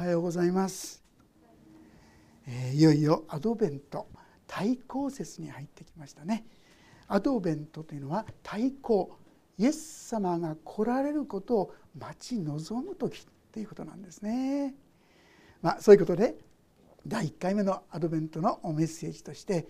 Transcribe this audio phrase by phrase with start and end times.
[0.00, 1.04] はようございます、
[2.48, 4.06] えー、いよいよアドベント
[4.46, 6.46] 対抗節に入ってきましたね。
[7.06, 9.18] アドベントというのは対抗
[9.58, 14.74] イエス様が来られることを待ち望む時ということなんですね。
[15.60, 16.34] まあそういうことで
[17.06, 19.68] 第1回目のアドベントのメッセージとして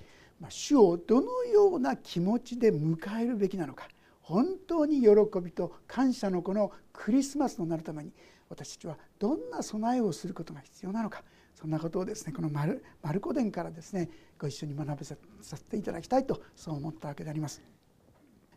[0.48, 3.88] 主をどのような気持ちで迎えるべきなのか
[4.20, 5.08] 本当に喜
[5.42, 8.12] びと感謝のこのクリスマスのなるために
[8.50, 11.22] 私たちはどんな備えをすることが必要なのか
[11.54, 17.62] そんなことをですねこのマルマルコ伝からですねご一緒に学べさせていただきたいとそう思ったわけであります。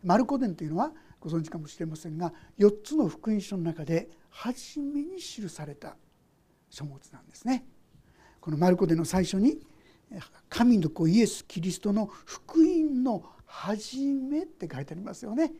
[0.03, 5.95] マルコ伝というのはご存知かもしれませんが4つの福音書の中で初めに記された
[6.70, 7.65] 書物なんですね。
[8.41, 9.59] このマルコ伝の最初に
[10.49, 15.53] 神の子イエス・キリストの福音の初めって書いてありますよね。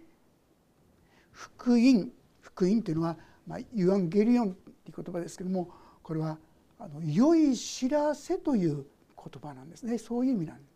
[1.32, 5.70] 福音福音というのはまあ、ユアンゲリオンっていう言葉ですけども
[6.02, 6.38] これは
[6.80, 8.86] あの良い知らせという
[9.18, 10.74] 言葉なんですねそういう意味なんです。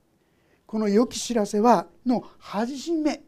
[0.66, 3.22] この良き知らせはの初め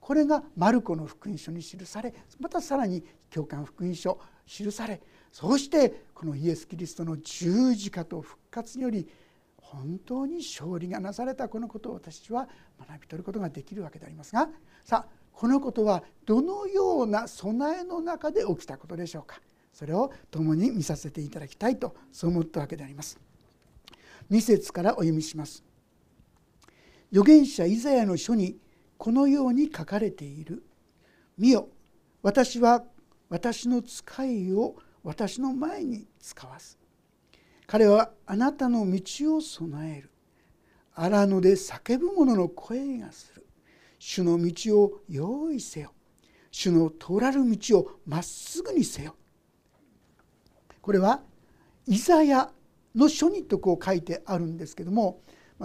[0.00, 9.06] これがマルコの福音書に記されまたさらに教官福音書記されそしてこのイエス・キリストの十字架と復活により
[9.56, 12.48] 本当に勝利がなされたこのことを私たちは
[12.88, 14.48] 学び取ることができるわけでありますが
[14.84, 19.40] さあこのことはどのような備えの中で起きたことでしょうか？
[19.72, 23.20] それを共に見させていただきたいとそう思ったわけであります。
[24.32, 25.62] 2節からお読みします。
[27.12, 28.58] 預言者イザヤの書に
[28.96, 30.64] このように書かれている
[31.38, 31.68] 「見よ
[32.20, 32.82] 私は
[33.28, 36.76] 私の使いを私の前に使わす」
[37.68, 40.10] 彼はあなたの道を備える。
[40.94, 43.37] 荒野で叫ぶ者の声がする。
[43.98, 45.92] 主の道を用意せよ。
[46.50, 49.14] 主の通られる道をまっすぐにせよ。
[50.80, 51.20] これは
[51.86, 52.50] イザヤ
[52.94, 55.20] の書にとこう書いてあるんですけども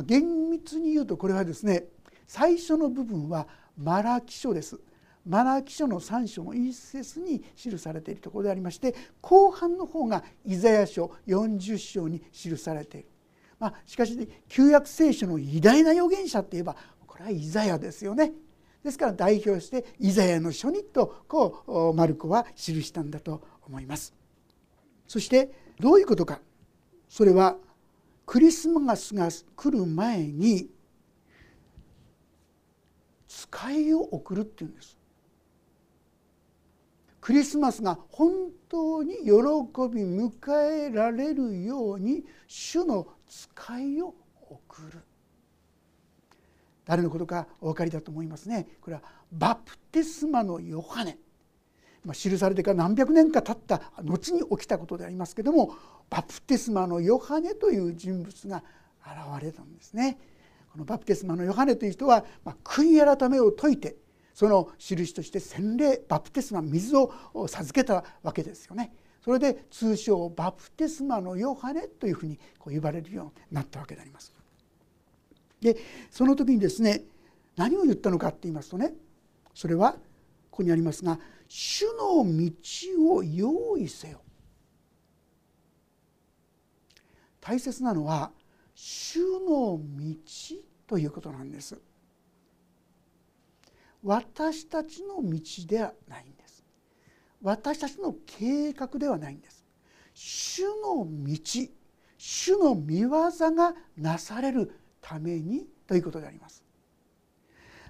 [0.05, 1.85] 厳密に言うとこれはですね
[2.27, 3.47] 最初の部分は
[3.77, 4.79] マラキ書です。
[5.25, 13.07] マラキ書の3章の一節に記されているところでありまして後半の方がイザヤ書40章に記されている、
[13.57, 16.75] まあ、しかし旧約聖書の偉大な預言者っていえば
[17.23, 18.33] これはイザヤですよね。
[18.83, 24.13] ですから代表してイザヤの書にとこうマルコは記したんだと思います。
[25.07, 26.41] そしてどういうことか。
[27.07, 27.55] それは
[28.25, 30.67] クリスマスが来る前に
[33.29, 34.97] 使いを送るっていうんです。
[37.21, 44.13] クリスマスが本当に喜び迎えられるように主の使いを
[44.49, 44.99] 送る。
[46.85, 51.17] 誰のことかお分かりだと思いますねこれはバプテスマのヨハネ
[52.03, 55.73] まあ記されてから何百年か経った後に起きたことでありますけども
[56.09, 58.63] バプテスマのヨハネという人物が
[59.05, 60.17] 現れたんですね。
[60.71, 63.95] このバプテスマのヨハネという人は、まあ、悔い改めを説いて
[64.33, 67.13] その印として洗礼バプテスマ水を
[67.47, 68.93] 授けたわけですよね。
[69.23, 74.33] それで通称バプテスマのヨハネというふうにこう言われるようになったわけであります。
[75.63, 75.77] で
[76.11, 77.03] その時にですね
[77.55, 78.93] 何を言ったのかって言いますとね
[79.53, 84.21] それはここにありますが「主の道を用意せよ」
[87.39, 88.31] 大切なのは
[88.75, 90.15] 「主の道」
[90.87, 91.79] ということなんです。
[94.03, 96.65] 私たちの道ではないんです。
[97.41, 99.63] 私たちの計画ではないんです。
[100.13, 101.69] 主の道
[102.25, 104.71] 主の御業がなされる
[105.03, 106.63] ためにということであります。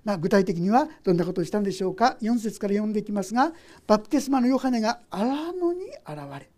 [0.04, 3.54] まあ、具体的にはどんなことをしたんでしょうか4節から読んでいきますが
[3.88, 6.50] バプテスマのヨハネが荒野に現れ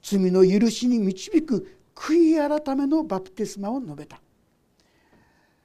[0.00, 4.20] 罪の許しに導く悔い改めのバプテスマを述べた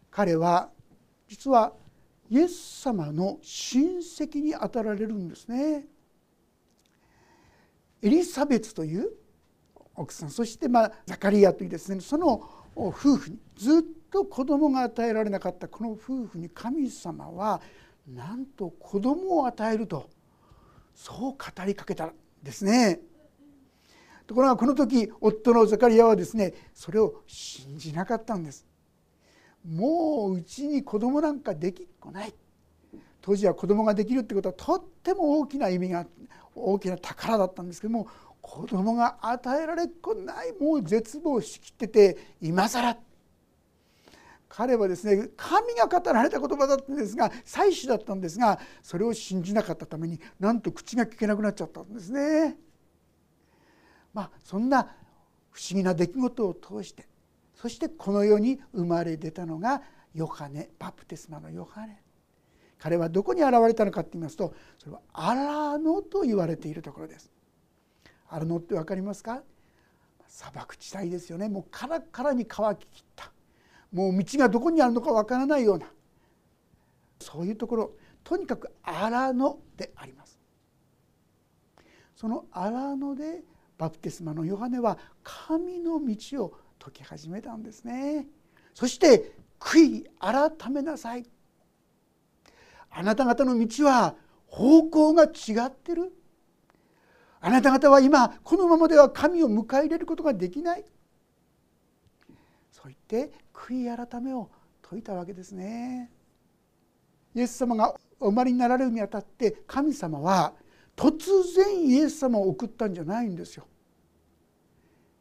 [0.09, 0.71] 彼は
[1.27, 1.73] 実は
[2.31, 5.85] イエス様の親戚にあたられるんですね。
[8.01, 9.11] エリザベツという
[9.95, 12.43] 奥さんそしてまあザカリアというですねその
[12.75, 13.81] 夫婦にずっ
[14.13, 17.59] と子供が与えられなかったこの夫婦に神様は
[18.07, 20.07] なんと子供を与えると
[20.93, 22.13] そう語りかけたん
[22.43, 22.99] ですね。
[24.27, 28.67] ところがこの時夫のザカリアはですねそれを信じなかったんです。
[29.67, 32.33] もううちに子供なんかできっこない
[33.19, 36.05] 当時は子供ができるってことはとっても大きな意味が
[36.53, 38.07] 大きな宝だったんですけども
[38.41, 42.95] 子供が与えられっこないもう絶望しきってて今更
[44.55, 52.55] 彼はですね神が語られた言葉だったんですが祭祀だったんですがそれを信じなかったためになんと口が聞けなくなっちゃったんですね。
[54.13, 54.83] まあそんな
[55.49, 57.07] 不思議な出来事を通して
[57.55, 59.81] そしてこの世に生まれ出たのが
[60.13, 61.99] ヨハネバプテスマのヨハネ。
[62.77, 67.31] 彼はどこに現れたのかと言いますとそれはアラノと言われているところです。
[68.29, 69.41] アラノって分かりますか？
[70.27, 71.49] 砂漠地帯ですよね。
[71.49, 73.31] もうカラカラに乾ききった。
[73.93, 75.87] もう道がどこにあるのか分からないような
[77.19, 77.91] そういうところ
[78.23, 80.39] とにかく荒野であります。
[82.15, 83.43] その荒野で
[83.77, 88.27] バプテスマのヨハネは神の道を解き始めたんですね。
[88.73, 91.25] そして悔い改めなさい。
[92.89, 94.15] あなた方の道は
[94.47, 96.13] 方向が違ってる。
[97.41, 100.85] あなた方は今このままでは神を迎え入れることができない。
[102.83, 104.49] そう言って悔い改めを
[104.83, 106.11] 説いたわけですね。
[107.33, 110.53] イエス様がお生まれになられるにあたって神様は
[110.93, 111.15] 突
[111.55, 113.65] 然イエス様を送ったんじゃないんですよ。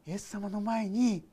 [0.05, 1.23] イエス様の前に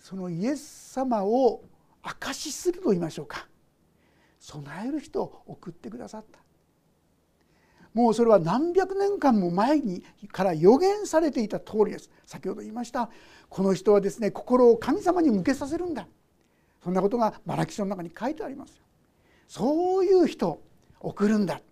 [0.00, 1.62] そのイエス様を
[2.02, 3.46] 証しすると言いましょうか。
[4.40, 6.45] 備える人を送ってくださった。
[7.96, 12.10] もうそれは何百年間も前にから予言されていた通りです。
[12.26, 13.08] 先ほど言いました。
[13.48, 16.06] この人はですね心を神様に向けさせるんだ。
[16.84, 18.82] そんなことがマラキ書の中に書いてあります
[19.48, 20.60] そういう人
[21.00, 21.62] 送るんだ。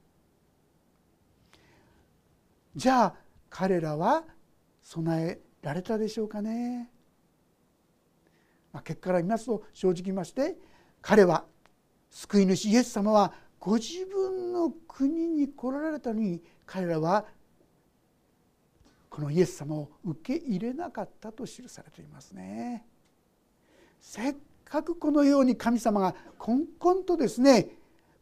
[2.74, 3.14] じゃあ
[3.50, 4.24] 彼らは
[4.82, 6.90] 備えられたでしょうかね、
[8.72, 10.56] まあ、結果から見ますと正直言いまして
[11.02, 11.44] 彼は
[12.10, 17.24] 救い主イエス様はご自分の国に来られたのに彼らは
[19.08, 22.84] このイエス様を受け入れなかったと記されていますね。
[23.98, 24.34] せっ
[24.66, 27.68] かくこのように神様がこんこんとですね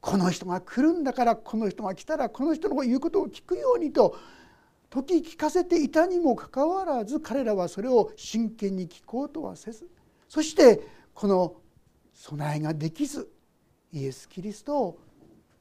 [0.01, 4.17] この人が来るんだからこの人が来たらこの人の言うことを聞くようにと
[4.91, 9.89] 時聞かせていたにもかかわらず彼らはそれを真剣に聞こうとはせず
[10.29, 11.57] そしてこの
[12.15, 13.29] 備えができず
[13.93, 14.99] イエス・キリストを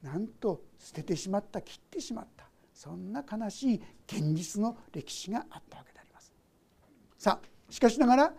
[0.02, 2.46] なんと捨ててしまった切ってしまった。
[2.72, 6.32] そんな悲しい現実の歴史があったわけであります。
[7.18, 8.34] さあしかしながら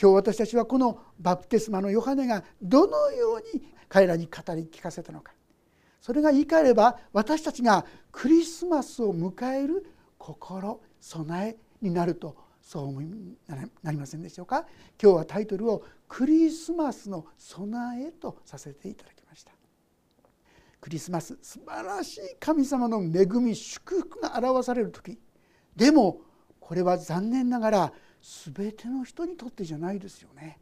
[0.00, 5.32] 今日私たちはこのバプテスマのヨハネがどのように彼らに語り聞かせたのか。
[6.00, 9.84] それが言い換えれば私たちがクリスマスを迎える
[10.18, 13.08] 心備えになるとそう思い
[13.82, 14.66] なりませんでしょうか。
[15.02, 19.17] 今日はタイトルを「クリスマスの備え」とさせていただきました
[20.80, 25.18] クリスマス素晴らしい神様の恵み祝福が表される時。
[25.74, 26.20] でも
[26.60, 27.92] これは残念ながら
[28.54, 30.60] 全ての人にとってじゃないですよね。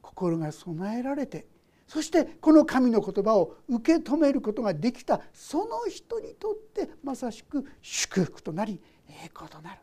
[0.00, 1.46] 心が備えられて
[1.86, 9.80] そしてこの神の言葉を受け止めることができたその人にとってまさしく祝福となり栄光となる。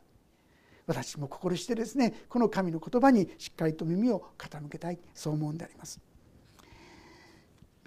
[0.87, 5.99] 私も心してですねこの神の言葉にしっかりと耳を傾けたいそう思うんであります。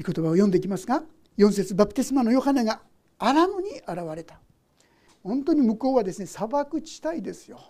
[0.02, 1.02] 言葉を読んでいきますが
[1.38, 2.82] 4節バプテスマのヨハネが
[3.18, 4.40] アラムに現れた。
[5.22, 7.60] 本当に向こうはですね砂漠地帯ですよ。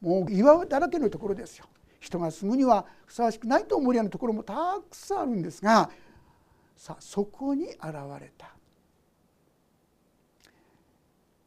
[0.00, 1.66] もう岩だらけのところですよ。
[2.00, 5.90] 人が住むにはふさわしくないと思うようなところもたくさんあるんですが
[6.76, 7.80] さあそこに現
[8.20, 8.54] れた。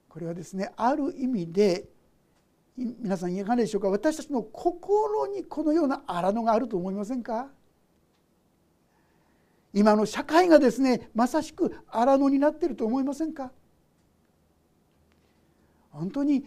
[0.09, 1.85] これはですねある意味で
[2.77, 3.89] 皆さんいかがでしょうか？
[3.89, 7.49] 私たちの心にこのような荒野があると思いませんか？
[9.73, 13.51] 今の社会がですねまさしく荒野になってると思いませんか？
[15.91, 16.45] 本当に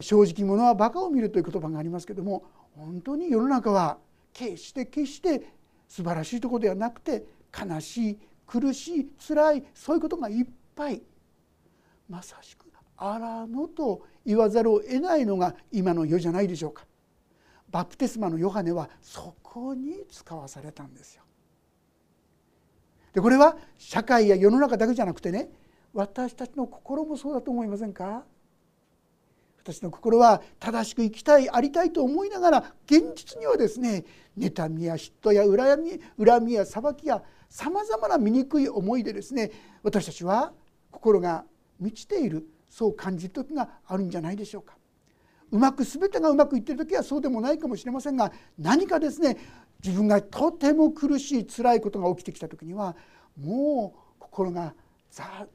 [0.00, 2.44] 正直者はバカを見るという言葉がありますけども
[2.76, 3.98] 本当に世の中は
[4.32, 5.52] 決して決して
[5.88, 7.24] 素晴らしいとこではなくて
[7.56, 11.02] 悲しい苦しい辛いそういうことがいっぱい
[12.08, 16.84] まさしく荒野と言わざるを得ないのが今の世じゃないでしょうか。
[17.70, 21.22] バプテスマのヨハネはそこに使わされたんですよ。
[23.12, 25.48] でこれは社会や世の中だけじゃなくてね
[25.92, 28.24] 私たちの心もそうだと思いませんか？
[29.62, 34.04] 私の心は正しく生きたいありたいと思いながら現実にはですね
[34.38, 39.50] 妬みや嫉妬や恨み恨みや裁きやさまざまな醜い思いでですね
[39.82, 40.52] 私たちは
[40.90, 41.44] 心が
[41.78, 44.74] 満ちているそう感じる時があるんじゃないでしょうか。
[45.50, 49.36] うまく全てがうまくいっている時はそうでもないかもしれませんが何かですね
[49.82, 52.96] 自分がとても苦しい辛いことが起きてきた時には
[53.38, 54.74] もう心が
[55.10, 55.46] ざ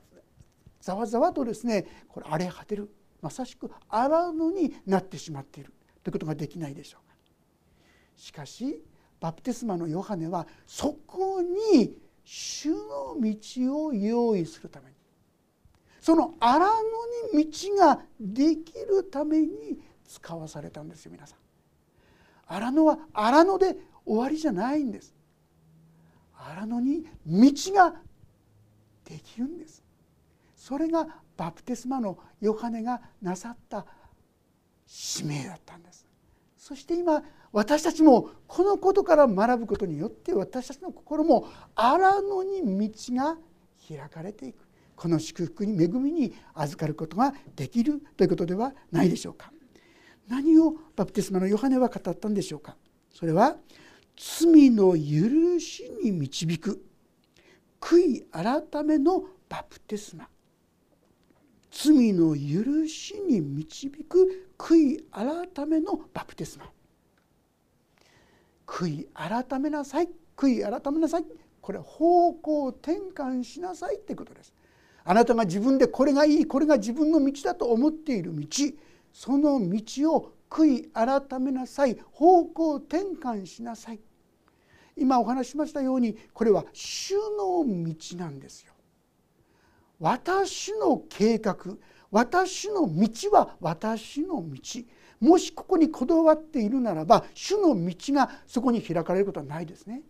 [0.82, 2.90] ざわざわとですねこれ荒れ果てる
[3.22, 7.16] まさしく荒野になってしまっているということができないでしょうか。
[8.16, 8.84] しかし
[9.20, 14.96] バプテスマのヨハネはそこに主の道を用意するために
[16.02, 21.40] その荒野に道ができるために使わされたんですよ皆さん。
[22.48, 23.76] 荒野は荒野で
[24.06, 25.14] 終わりじゃないんです。
[26.34, 27.96] 荒野に道が
[29.04, 29.84] できるんです。
[30.56, 31.08] それが
[31.38, 33.86] バプテスマのヨハネがなさった
[34.86, 36.06] 使命だったんです。
[36.58, 43.38] そして今私たちもこのことから学ぶことによって私たちの心も荒野に道が
[43.88, 49.52] 開かれていくこの祝福に恵みに預かることができるということではないでしょうか
[50.28, 52.76] 何をバプテスマのヨハネは語ったんでしょうか
[53.14, 53.58] それは
[54.16, 56.84] 罪の許しに導く
[57.82, 60.28] 悔い改めのバプテスマ。
[61.72, 66.72] 罪の許しに導く悔い改めのバプテスマ。
[68.66, 71.26] 悔い改めなさい悔い改めなさい。
[71.62, 74.54] これ方向転換しなさいってことです。
[75.04, 78.48] あなたが自分でこれがいいこれが自分の道だと思っている道
[79.14, 81.98] その道を悔い改めなさい。
[82.14, 84.00] 方向転換しなさい。
[84.96, 88.72] 今お話しましたようにこれは主の道なんですよ。
[90.00, 91.58] 私の計画
[92.10, 94.84] 私の道は私の道。
[95.20, 100.04] もしここにこだわっているならば主の道がそこに開かれることはないですね。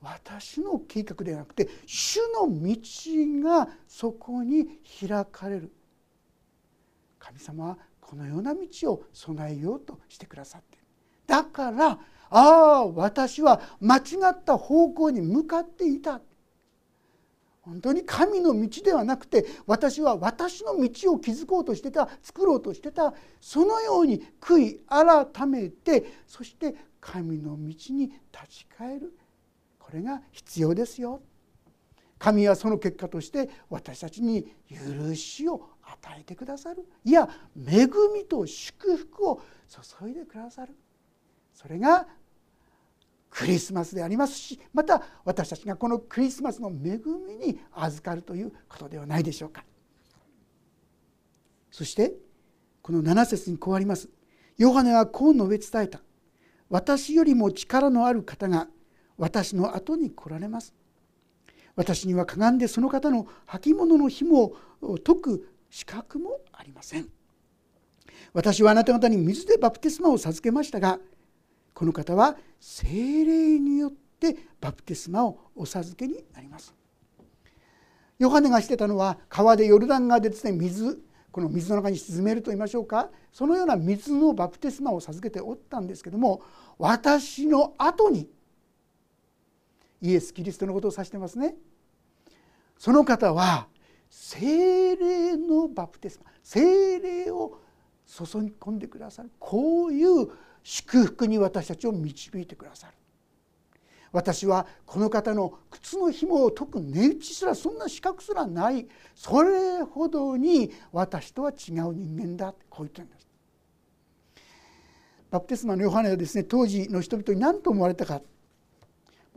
[0.00, 2.78] 私の計画ではなくて主の道
[3.42, 5.72] がそこに開かれる。
[7.18, 8.60] 神様はこのような道
[8.92, 10.78] を備えようとしてくださって。
[11.26, 11.98] だからあ
[12.30, 14.00] あ私は間違
[14.30, 16.22] った方向に向かっていた。
[17.60, 23.12] 本当に神の道ではなくて私は私の道を築こうとしてた作ろうとしてた。
[23.42, 29.12] そのように悔い改めてそして神の道に立ち返る。
[29.78, 31.20] これが必要ですよ。
[32.18, 36.86] 神はその結果として私たちに許しを与えてくださる。
[37.04, 40.74] いや恵みと祝福を注いでくださる。
[41.52, 42.06] それが
[43.30, 49.64] クリスマスでありますしまた私たちがこのクリスマスの恵みに預かるということではないでしょうか。
[51.70, 52.14] そして
[52.82, 54.08] この7節にこうあります。
[54.56, 56.00] ヨハネはこう述べ伝えた。
[56.70, 58.68] 私よりも力のある方が
[59.16, 60.74] 私の後に来られます。
[61.76, 67.08] 私にはかがんでその方の履物の紐を解く資格もありません。
[68.32, 70.98] 私はあなた方に水でバプテスマを授けましたが
[71.72, 76.74] この方は精霊によってバプテスマをお授けになります。
[78.18, 83.10] ヨハネがしてたのは川でヨルダン川でですね水この水の中に沈めると言いましょうか。
[83.32, 86.42] そのような水のバプテスマを授けておったんですけども
[86.78, 88.28] 私の後に
[90.00, 91.54] イエス・キリストのことを指してますね。
[92.76, 93.68] その方は
[94.10, 97.60] 精霊のバプテスマ精霊を
[98.06, 99.30] 注ぎ込んでくださる。
[99.38, 100.28] こういう
[100.62, 102.94] 祝福に私たちを導いてくださる。
[104.10, 108.88] 私はこの方の靴の紐を解く値打ちすらそんな資格すらない。
[109.14, 112.54] それほどに私とは違う人間だ。
[112.70, 113.28] こう言ってるんです。
[115.30, 118.22] バプテスマのヨハネはですね当時の人々に何と思われたか。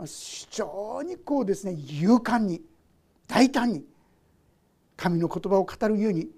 [0.05, 2.61] 非常にこうですね勇敢に
[3.27, 3.90] 大胆に。
[5.01, 6.29] 神の言葉を語るように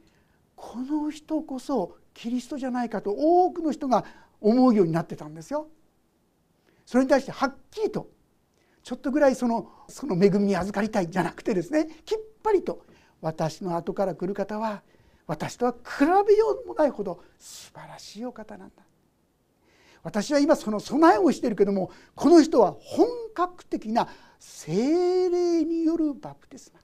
[0.55, 4.05] この人こそキリストじゃないかと多くの人が
[4.39, 5.67] 思うようになってたんですよ。
[6.85, 8.09] それに対してはっきりと
[8.81, 12.85] ちょっとぐらいそのその恵みに預かりたいじゃなくてですねきっぱりと
[13.19, 14.81] 私の後から来る方は
[15.27, 18.75] 私とは比べようもないほど素晴らしいお方なんだ
[20.03, 24.07] 私は今その備えをしているけどもこの人は本格的な
[24.39, 26.79] 精霊によるバプテスマ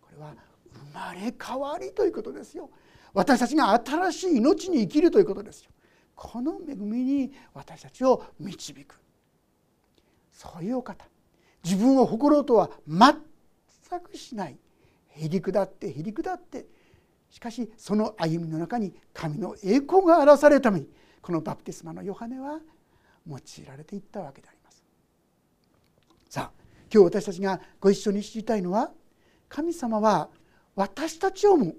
[0.00, 0.34] これは
[0.92, 2.70] まれ変わりということですよ。
[3.12, 5.70] 私たちが新しい命に生きるということですよ。
[6.14, 9.00] この恵みに私たちを導く。
[10.32, 11.04] そういうお方。
[11.62, 14.58] 自分を誇ろうとは全くしない。
[15.08, 16.66] へりくだってへりくだって。
[17.30, 20.88] しかしその歩みの中に神の栄光が表されるために
[21.20, 22.60] このバプテスマのヨハネは
[23.26, 24.84] 用いられていったわけであります。
[26.28, 28.92] さあ今日私たちがご一緒に知りたいのは
[29.48, 30.28] 神様は
[30.76, 31.74] 私たちをも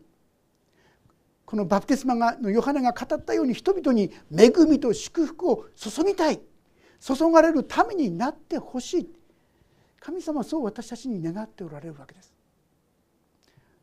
[1.46, 6.40] このバプテスマのヨハネが語ったように人々に恵みと祝福を注ぎたい。
[7.00, 9.10] 注がれるためになってほしい。
[10.00, 12.34] 神様はそう私たちに願っておられるわけです。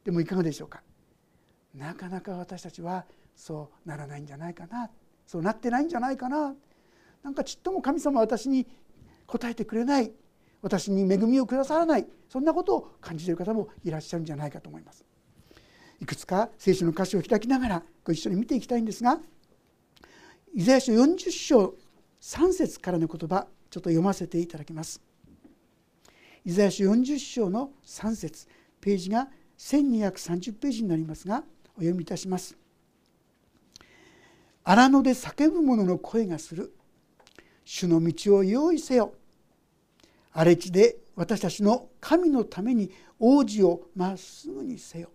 [0.02, 0.82] でもいかがでしょうか？
[1.74, 3.04] なかなか私たちは
[3.36, 4.90] そうならないんじゃないかな。
[5.26, 6.54] そうなってないんじゃないかな。
[7.22, 8.66] なんかちっとも神様は私に
[9.26, 10.10] 答えてくれない。
[10.62, 15.04] 私に恵みをくださらないそんなことを感じている方もいらっしゃるんじゃないかと思います。
[16.00, 19.20] いくつか聖書の歌詞を開きながらご一緒に見ていきたいんですが
[20.54, 21.74] イザヤ書40章
[22.20, 25.00] 3節からの言葉ちょっと読ませていただきます。
[26.44, 28.48] イザヤ書40章の3節
[28.80, 29.28] ページが
[29.58, 31.44] 1230ページになりますが
[31.76, 32.56] お読みいたします。
[34.64, 36.74] 荒野で叫ぶ者の声がする
[37.64, 39.14] 主の道を用意せよ
[40.32, 45.10] 荒れ地で私たちの神のために王子をまっすぐにせよ。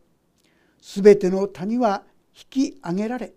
[0.80, 2.04] すべての谷は
[2.36, 3.34] 引き上げられ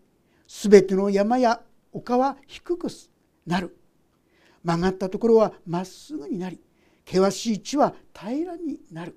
[0.47, 2.89] すべての山や丘は低く
[3.47, 3.77] なる。
[4.63, 6.61] 曲がったところはまっすぐになり
[7.07, 9.17] 険しい地は平らになる。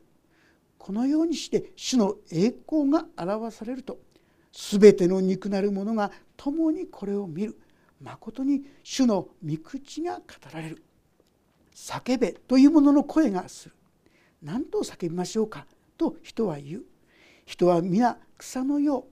[0.78, 4.00] このようにして主の栄光が表されると
[4.52, 7.58] すべての肉なる者が共にこれを見る。
[8.02, 10.84] まことに主の御口が語られる。
[11.76, 13.76] 叫べというものの声がする。
[14.42, 15.66] 何と叫びましょうか
[15.98, 16.84] と人は言う。
[17.46, 19.04] 人は皆草のよう。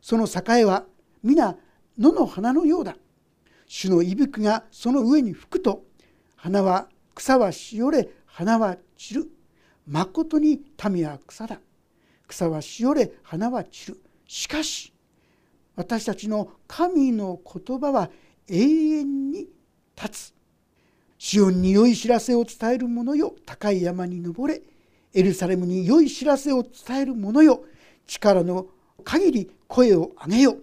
[0.00, 0.84] その栄えは
[1.22, 1.56] 皆
[1.98, 2.96] 野の花のようだ。
[3.66, 5.84] 主の息吹がその上に吹くと
[6.36, 9.30] 花は草はしおれ花は散る。
[9.86, 10.60] まことに
[10.90, 11.60] 民は草だ。
[12.26, 14.00] 草はしおれ花は散る。
[14.26, 14.92] しかし
[15.76, 18.10] 私たちの神の言葉は
[18.48, 19.46] 永遠に
[19.96, 20.39] 立つ。
[21.22, 23.34] シオンに良い知らせを伝える者よ。
[23.44, 24.62] 高い山に登れ。
[25.12, 27.62] エルサレムに良い知らせを伝える者よ。
[28.06, 28.68] 力の
[29.04, 30.56] 限り声を上げよ。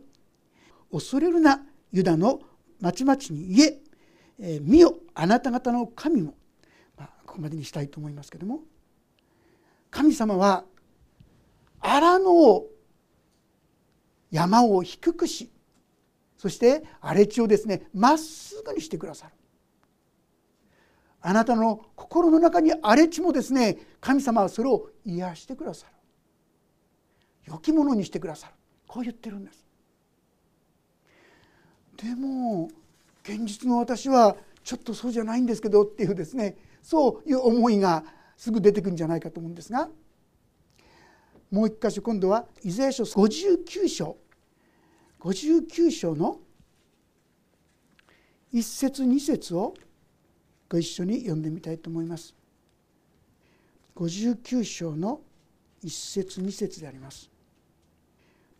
[0.91, 1.61] 恐れるな
[1.91, 2.39] ユダの
[2.81, 3.77] 町々に言え。
[4.39, 6.33] え見よあなた方の神も、
[6.97, 8.61] まあ、ここまでにしたいと思いますけども。
[9.91, 10.65] 神様は
[11.81, 12.65] 荒野を
[14.31, 15.51] 山を低くし
[16.35, 19.36] そして荒れ地をですねまっすぐにしてくださる。
[21.27, 25.93] あなたの心の中に荒れ地もですね神様はそれを癒してくださる。
[27.51, 28.53] 良きものにしてくださる。
[28.87, 29.67] こう言ってるんです。
[31.97, 32.69] でも
[33.25, 38.05] 現実の私はちょっとそうじゃないんですけどっていうですねそういう思いが
[38.37, 39.89] すぐ出てくるんじゃないかと思うんですが
[41.51, 44.15] もう一箇所今度はイザヤ書59章。
[45.19, 46.39] 59章の
[48.53, 49.73] 1節2節を
[50.69, 52.35] ご一緒に読んでみたいと思います。
[53.95, 55.21] 59章の
[55.83, 57.29] 1節2節であります。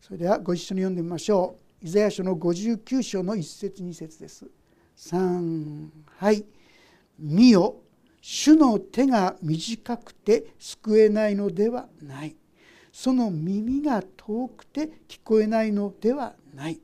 [0.02, 1.86] それではご一緒に読んでみましょう。
[1.86, 4.48] イザヤ書の59章の1節2節です。
[4.98, 6.44] 3はい
[7.20, 7.82] 「見よ
[8.20, 12.36] 主の手が短くて救えないのではない」
[12.92, 16.82] その耳が遠くて聞こえないのではない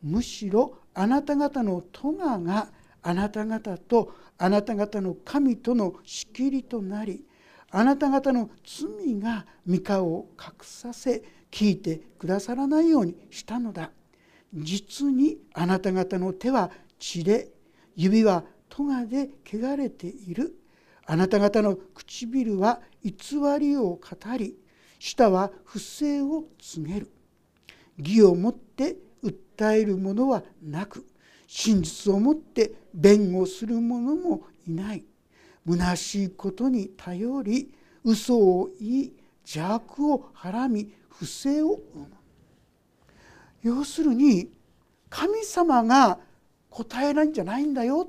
[0.00, 2.70] むしろあなた方の咎が
[3.02, 7.24] あなた方とあなた方の神との仕切りとなり
[7.70, 13.90] あなた方の罪が御顔を隠させ聞いてくださらないようにしたのだ。
[14.54, 17.48] 実にあなた方の手は血で
[17.94, 20.54] 指は咎で汚れている。
[21.06, 23.12] あなた方の唇は偽
[23.58, 24.00] りを語
[24.36, 24.56] り
[24.98, 27.10] 舌は不正を告げる。
[27.98, 31.06] 義をもって訴える者はなく
[31.46, 35.04] 真実をもって弁護する者もいない。
[35.68, 42.06] 虚しいことに頼り嘘を言い邪悪をはらみ不正を生む。
[43.62, 44.50] 要するに
[45.08, 46.18] 神様が
[46.70, 48.08] 答えないんじゃないんだよ。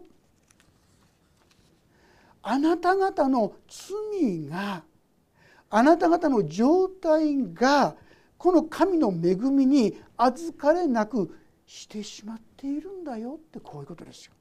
[2.44, 4.84] あなた方の罪が
[5.70, 7.96] あなた方の状態が
[8.38, 12.47] この神の恵みに預かれなくしてしまった。
[12.58, 14.34] ているんだよってこういうことですよ。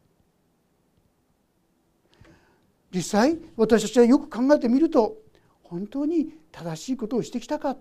[2.92, 5.16] 実際私たちはよく考えてみると
[5.62, 7.76] 本当に正しいことをしてきたか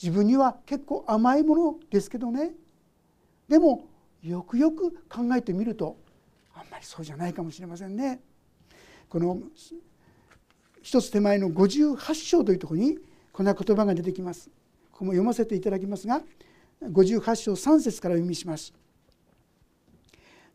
[0.00, 2.52] 自分には結構甘いものですけどね
[3.48, 3.86] でも
[4.22, 5.96] よくよく考えてみると
[6.54, 8.20] あんまりそうじゃないかもしれませんね。
[9.08, 9.38] この
[10.82, 12.98] 一つ手前の58章というところに
[13.32, 14.50] こんな言葉が出てきます。
[14.92, 16.22] ここも読ませていただきますが
[16.82, 18.72] 58章3節から読みします。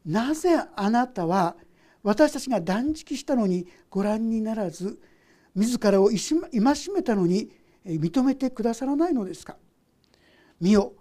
[0.05, 1.55] なぜあなたは
[2.03, 4.99] 私たちが断食したのにご覧にならず
[5.55, 6.17] 自らを戒
[6.93, 7.51] めたのに
[7.85, 9.57] 認めてくださらないのですか？
[10.61, 10.93] 見よ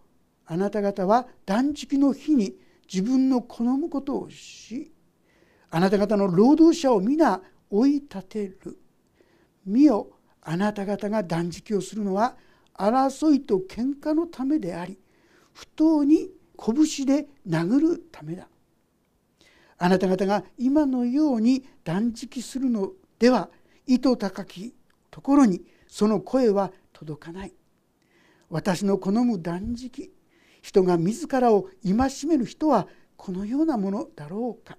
[0.47, 2.55] あなた方は断食の日に
[2.93, 4.93] 自分の好むことをし
[5.71, 8.79] あなた方の労働者を皆追い立てる
[9.67, 10.09] 見よ
[10.43, 12.37] あなた方が断食をするのは
[12.75, 14.99] 争いと喧嘩のためであり
[15.59, 18.47] 不当に拳で殴るためだ。
[19.77, 23.51] あなた方が今のように断食するのでは
[23.85, 24.73] 糸高き
[25.11, 27.53] ところにその声は届かない。
[28.49, 30.13] 私の好む断食
[30.63, 34.77] 人が自らを戒める人はこのようなものだろうか。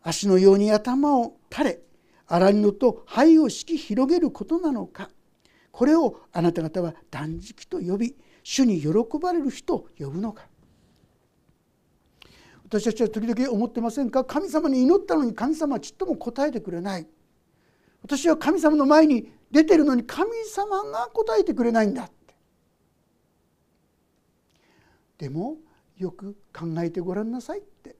[0.00, 1.80] 足のように頭を垂れ
[2.26, 5.10] 荒布と灰を敷き広げることなのか。
[5.70, 8.16] これをあなた方は断食と呼び
[8.48, 8.88] 主に喜
[9.20, 10.46] ばれる日と呼ぶのか。
[12.64, 14.22] 私たちは時々思ってませんか？
[14.24, 17.08] 神様に祈ったのに神様はちっとも答えてくれない。
[18.02, 22.36] 私は神様の前に出てるのに神様が答えてくれないんだって。
[25.18, 25.56] でも
[25.98, 27.96] よく考えてごらんなさいって。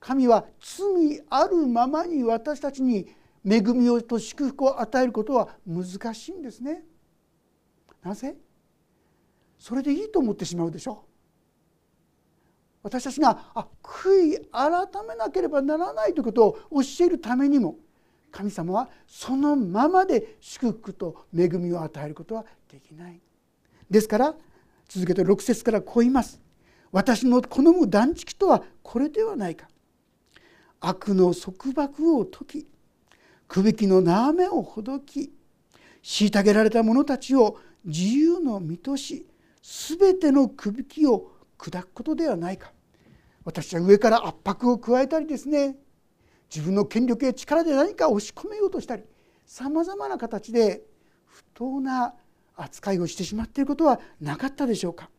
[0.00, 3.06] 神は罪あるままに私たちに
[3.48, 6.82] 恵みをと祝福を与えることは難しいんですね。
[8.02, 8.34] なぜ？
[9.62, 11.04] それでいいと思ってしまうでしょ？
[12.82, 14.70] 私たちがあ悔い改
[15.06, 17.76] めなければならないということを教えるためにも
[18.32, 23.20] 神様はそのままで祝福と恵みを与えることはできない。
[23.88, 24.34] ですから
[24.88, 26.40] 続けて6節からこう言います。
[26.90, 29.68] 私の好む断食とはこれではないか。
[30.80, 32.66] 悪の束縛を解き
[33.46, 35.30] くびきの縄目をほどき
[36.02, 39.24] 虐げられた者たちを自由の身とし
[39.62, 42.72] 全てのくびきを砕くことではないか。
[43.44, 45.76] 私は上から圧迫を加えたりですね
[46.48, 49.02] 自分の権力や力で何か押し込めようとしたり
[49.46, 50.82] さまざまな形で
[51.26, 52.14] 不当な
[52.54, 55.10] 扱いをしてしまっていることはなかったでしょうか。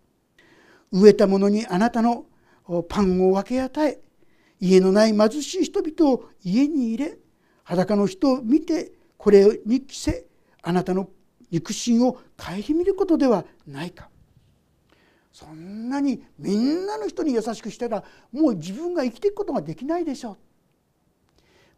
[0.93, 2.25] 飢えた者にあなたの
[2.87, 3.99] パンを分け与え
[4.59, 7.17] 家のない貧しい人々を家に入れ
[7.63, 10.25] 裸の人を見てこれに着せ
[10.61, 11.09] あなたの
[11.51, 14.09] 肉親を顧みることではないか。
[15.33, 20.37] そんなにみんなの人に優しくしたらもう自分が生きていくことができないでしょう。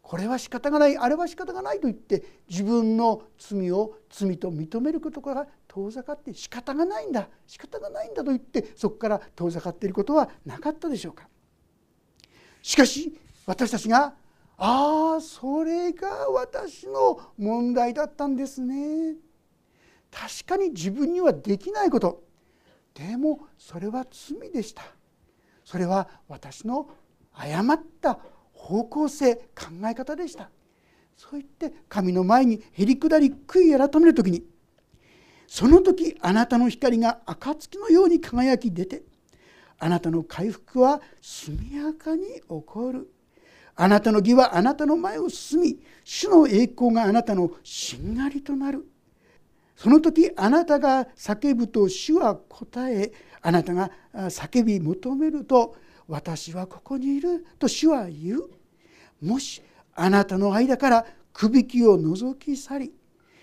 [0.02, 11.26] これは仕方がないあれは仕方がないと言って自分の罪を罪と認めることから遠ざかって仕方がないんだ仕方がないんだと言ってそこから遠ざかっていることはなかったでしょうか。
[12.62, 14.14] しかし私たちが
[14.58, 19.16] ああそれが私の問題だったんですね。
[20.10, 22.25] 確かに自分にはできないこと。
[22.96, 24.82] でもそれは罪でした。
[25.64, 26.88] それは私の
[27.32, 28.18] 誤った
[28.52, 30.48] 方向性考え方でした。
[31.16, 34.44] そう言って神の前にへり下り悔い改める時に
[35.46, 39.02] その時あなたの光が暁のように輝き出て
[39.78, 43.12] あなたの回復は速やかに起こる。
[43.78, 48.88] あなたの義はあなたの前を進み主の栄光があなたのしんがりとなる。
[49.76, 53.12] その時あなたが叫ぶと主は答え
[53.42, 55.76] あなたが叫び求めると
[56.08, 58.48] 私はここにいると主は言う。
[59.20, 59.62] もし
[59.94, 62.92] あなたの間からくびきを覗き去り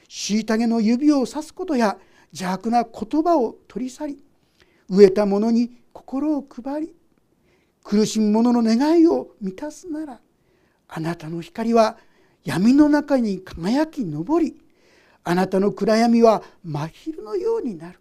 [0.10, 1.98] 虐げの指をさすことや
[2.32, 4.20] 邪悪な言葉を取り去り
[4.90, 6.96] 飢えた者に心を配り
[7.84, 10.20] 苦しむ者の願いを満たすなら
[10.88, 11.98] あなたの光は
[12.44, 14.63] 闇の中に輝き昇り
[15.24, 18.00] あなたの暗闇は真昼のようになる。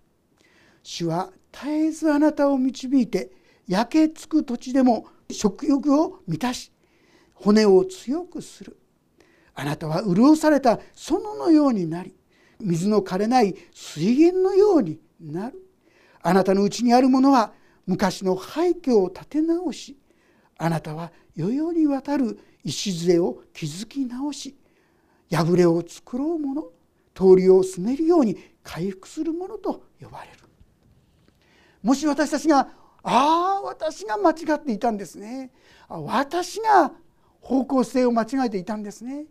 [0.82, 3.30] 主は絶えずあなたを導いて
[3.68, 6.72] 焼けつく土地でも食欲を満たし
[7.34, 8.76] 骨を強くする。
[9.54, 12.14] あなたは潤された園のようになり
[12.60, 15.58] 水の枯れない水源のようになる。
[16.22, 17.52] あなたのうちにあるものは
[17.86, 19.96] 昔の廃墟を建て直し
[20.56, 24.56] あなたは世々にわたる礎を築き直し
[25.30, 26.64] 破れを作ろうもの。
[27.14, 30.38] 通りを進めるように回復するものと呼ばれる。
[31.82, 32.68] もし私たちが
[33.02, 35.50] ああ私が間違っていたんですね。
[35.88, 36.92] 私が
[37.40, 39.26] 方向性を間違えていたんですね。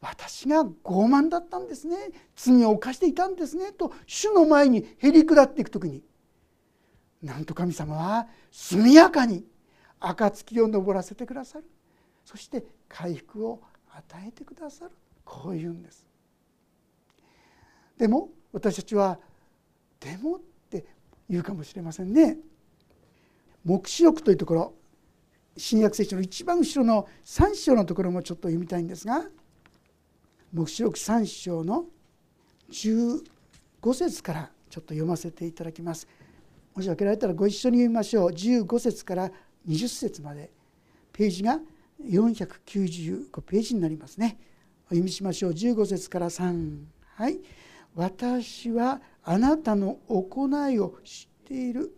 [0.00, 0.72] 私が傲
[1.08, 1.96] 慢だったんですね。
[2.36, 3.72] 罪を犯していたんですね。
[3.72, 6.04] と主の前にへり下っていく時に
[7.20, 9.44] なんと神様は速やかに
[9.98, 11.64] 暁を昇らせてくださる。
[12.24, 13.60] そして回復を
[13.90, 14.92] 与えてくださる。
[15.24, 16.07] こういうんです。
[17.98, 19.18] でも私たちは
[20.00, 20.86] 「でも」って
[21.28, 22.38] 言うかもしれませんね。
[23.64, 24.74] 黙示録というところ
[25.56, 29.28] 新約聖書の一番後ろの3章のところもちょっと読みたいんですが
[30.52, 31.86] 黙示録3章の
[32.70, 33.22] 15
[33.94, 36.06] 節からちょっと読ませていただきます。
[36.74, 38.30] もし分けられたらご一緒に読みましょう。
[38.30, 39.32] 15節から
[39.66, 40.50] 20節まで。
[41.12, 41.60] ページが
[42.04, 44.38] 495ページになりますね。
[44.86, 45.50] お読みしましょう。
[45.50, 46.84] 15節から3
[47.16, 47.40] はい。
[47.94, 51.94] 私はあなたの行いを知っている。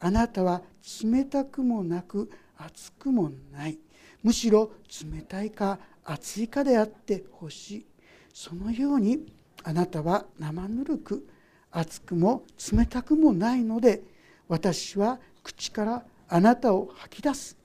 [0.00, 0.62] あなたは
[1.02, 3.78] 冷たくもなく熱くもない。
[4.22, 4.72] むしろ
[5.12, 7.86] 冷たいか熱いかであってほしい。
[8.32, 9.26] そのように
[9.62, 11.28] あなたは生ぬるく
[11.70, 14.02] 熱くも冷たくもないので
[14.48, 17.56] 私は口からあなたを吐き出す。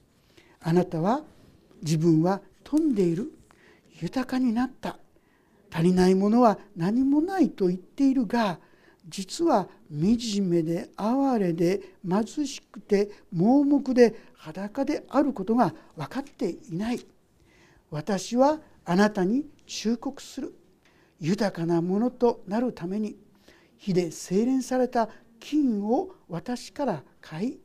[0.59, 1.23] あなたは
[1.81, 3.31] 自分は富んでいる。
[3.99, 4.99] 豊かになった。
[5.71, 8.60] 足りないものは何もないと言っているが
[9.08, 16.99] 実は惨めで哀れで貧しくて盲目で裸であることが分かっていない。
[17.89, 20.53] 私はあなたに忠告する。
[21.19, 23.15] 豊かなものとなるために
[23.77, 27.60] 火で精錬された金を私から買い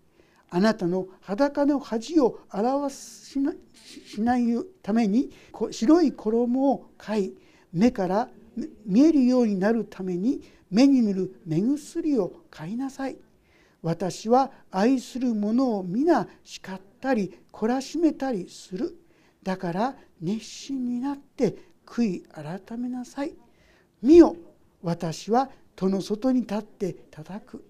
[0.49, 3.41] あなたの裸の恥を表し
[4.19, 4.45] ない
[4.83, 5.31] ために
[5.71, 7.35] 白い衣を買い
[7.73, 8.29] 目から
[8.85, 13.17] 見えるようになるために目に塗る目薬を買いなさい。
[13.83, 18.97] 私は愛する者を皆叱ったり懲らしめたりする。
[19.43, 23.35] だから熱心になって悔い改めなさい。
[24.03, 24.37] 見よ
[24.83, 27.65] 私は戸の外に立って叩く。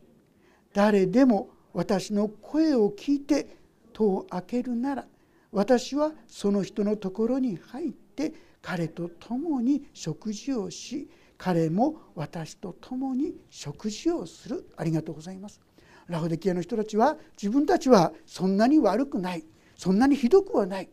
[0.73, 3.57] 誰でも私の声を聞いて
[3.93, 5.07] 戸を開けるなら
[5.51, 14.71] 私はその人のところに入って彼と共に食事をし彼も私と共に食事をする。
[14.77, 15.61] ありがとうございます。
[16.07, 19.45] ラフデキアの人たちは自分たちはそんなに悪くない。
[19.77, 20.89] そんなにひどくはない。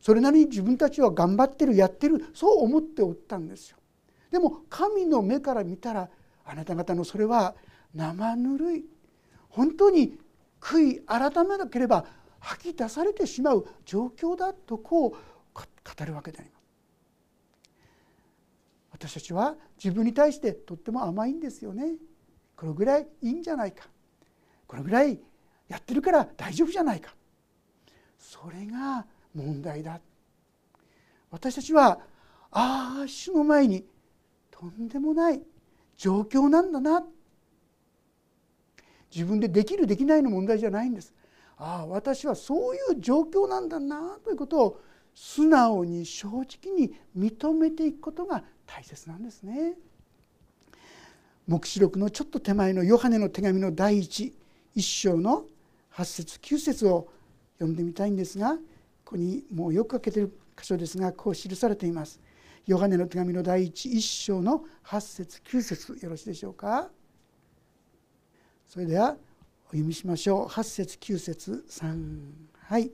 [0.00, 2.24] それなりに自分たちは頑張ってるやってる。
[2.34, 3.76] そう思っておったんですよ。
[4.32, 6.08] でも神の目から見たら
[6.44, 7.54] あなた方のそれは
[7.94, 8.84] 生ぬるい。
[9.48, 10.18] 本当に
[10.60, 12.04] 悔い改めなければ
[12.40, 16.61] 吐き出されてしまう状況だとこう語るわけであります。
[19.02, 21.96] 私たちは自分に対してとっても甘いんですよね。
[22.54, 23.88] これぐらいいいんじゃないか。
[24.68, 25.18] これぐらい
[25.68, 27.12] やってるから大丈夫じゃないか。
[28.16, 30.00] それが問題だ。
[31.32, 31.98] 私たちは
[32.52, 33.84] ああ主の前に
[34.52, 35.42] とんでもない
[35.96, 37.04] 状況なんだな。
[39.12, 41.12] 自分でできるできないの問題じゃないんです。
[41.56, 44.80] ああ私はそういう状況なんだなということを
[45.12, 49.74] 素直に正直に認めていくことが大切なんですね。
[51.46, 54.32] 黙示録のちょっと手前のヨハネの手紙の第一
[54.74, 55.44] 一章の
[55.94, 57.08] 8節9節を
[57.58, 58.60] 読んでみたいんですがこ
[59.04, 62.20] こにもうよく書けてる箇所ですがこう記されています。
[62.66, 66.88] ヨハネの手紙の第一一章の8節9節よろしいでしょうか。
[68.66, 69.16] それでは
[69.66, 72.20] お読みしましょう8節9節3
[72.68, 72.90] はい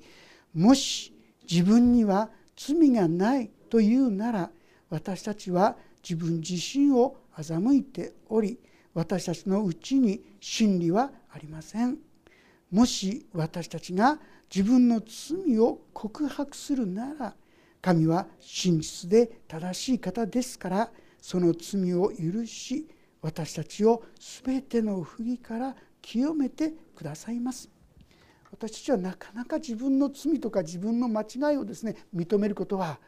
[0.54, 1.12] もし
[1.48, 4.50] 自分には罪がないというなら
[4.90, 8.59] 私たちは自分自身を欺いており
[8.94, 11.98] 私たちのうちに真理はありません。
[12.70, 14.18] もし私たちが
[14.55, 17.35] 自分の罪を告白するなら
[17.81, 22.88] 神は真実で正しい方ですからその罪を許し
[23.22, 24.03] 私たちを
[24.44, 27.68] 全ての不義から清めてくださいます。
[28.51, 32.98] 私たちはなかなか自分の罪とか自分の間違いをですね認めることは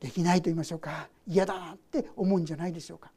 [0.00, 1.08] できないと言いましょうか。
[1.26, 3.10] 嫌だなって思うんじゃないでしょうか。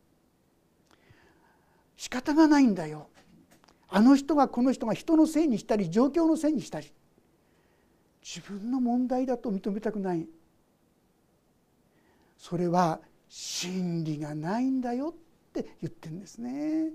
[1.98, 3.10] 仕方がないんだよ。
[3.90, 6.92] あの人がこの人が人のせいにしたり状況のせいにしたり。
[8.22, 10.28] 自分の問題だと認めたくない。
[12.38, 15.14] それは真理がないんだよっ
[15.52, 16.92] て言ってるんですね。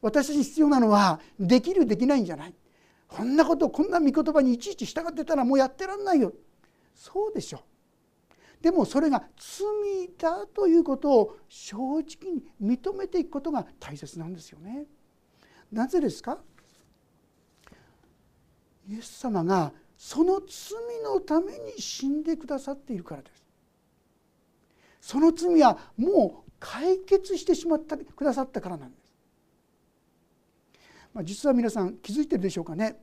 [0.00, 2.54] 私に必要なのはできるできないんじゃない。
[3.08, 6.32] こんなことこんな御言葉にいちいち従ってたらもうやってらんないよ。
[6.94, 7.60] そうでしょう。
[8.62, 14.86] でもそれが罪だということを正直に認めていくことが大切なんですよね。
[15.72, 16.38] なぜですか？
[18.88, 23.44] イエス様がその罪のために死んでくださっているからです。
[25.00, 29.12] その罪はもう解決してしまったくださったからなんです、
[31.12, 32.96] まあ、実は皆さん気づいてるでしょうかね。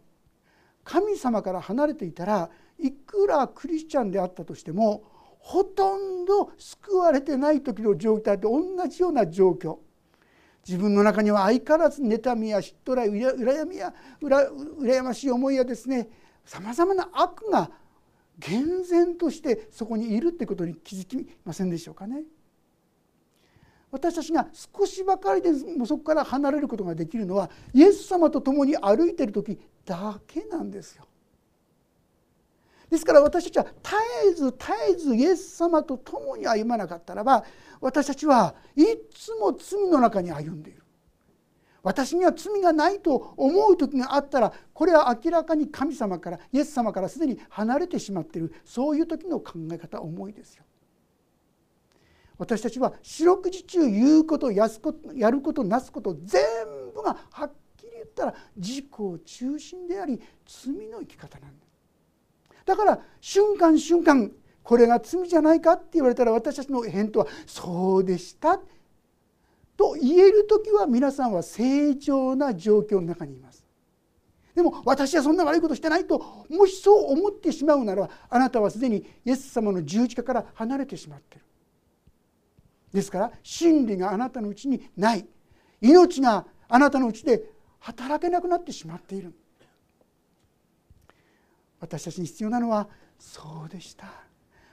[0.86, 5.04] 神様から離れていたらいくらクリスチャンであったとしても
[5.50, 9.78] ほとんど救われてない時の状態と同じような状況
[10.68, 16.08] 自分の中には相変わらず妬みや嫉妬ら羨みや羨ましい思いやですね
[16.46, 17.72] さまざまな悪が
[18.38, 22.22] 厳然としてそこにいるってことに気づきませんでしょうかね。
[23.90, 31.09] 私たちが少しばかりでもそこから離れることができるのはイエス様と共に歩いている時だけなんですよ。
[32.90, 33.96] ですから私たちは絶
[34.28, 37.44] えず絶えずイエス様と共に歩まなかったらば
[37.82, 40.84] 私たちはいつも罪の中に歩んでいる
[41.82, 50.64] 私には罪がないと思う時があったらこれは明らかに神様からイエス様からすでに離れてしまっているそういう時の考え方思いですよ。
[52.38, 56.42] 私たちは四六時中言うことやすことやることなすこと全
[56.96, 58.86] 部がはっきり言ったら自己
[59.26, 61.69] 中心であり罪の生き方なんです。
[62.70, 68.62] だから瞬間瞬間これが罪じゃないかって言われたら私たちの返答は「そうでした」
[69.76, 73.66] と言える時は皆さんは正常な状況の中にいます。
[74.54, 81.46] でも私はそんな悪いことしてないともしそう思ってしまうならあなたはすでにイエス様の十字架から離れてしまってる。
[82.94, 85.26] ですから真理があなたのうちにない
[85.82, 89.34] 命があなたのうちで働けなくなってしまっている
[91.80, 92.88] 私たちに必要なのは
[93.18, 94.08] そうでした。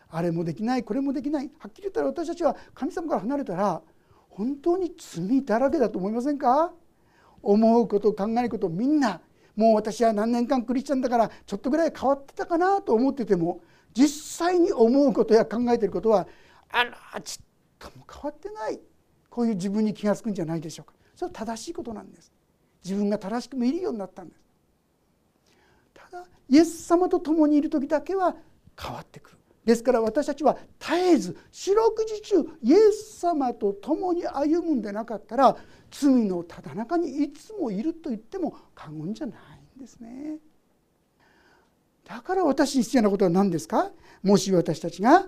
[0.08, 1.50] あれもできないこれもできない。
[1.58, 3.82] はっきり言ったら私たちは神様から離れたら
[4.28, 6.72] 本当に罪だらけだと思いませんか？
[7.42, 9.20] 思うこと考えることみんな。
[9.54, 13.62] もう私は何年間クリスチャンだからちょっとぐらい変わってたかなと思ってても
[13.94, 14.08] 実
[14.46, 16.28] 際に思うことや考えてることは
[16.70, 17.44] あらちっ
[17.78, 18.80] とも変わってない。
[19.30, 20.94] こういう自分に気が付くんじゃないでしょうか。
[21.14, 22.32] それは正しいことなんです。
[22.84, 24.45] 自分が正しく見るようになったんです。
[26.10, 28.36] ただイエス様と共にいる時だけは
[28.80, 35.56] 変わってくるですから私たちは絶えず四六時中イエス様と共に歩むんでなかったら
[35.90, 40.38] 罪のただ中にいつもいると言っても過言じゃないんですね。
[42.04, 43.90] だから私に必要なことは何ですか？
[44.22, 45.26] もし私たちが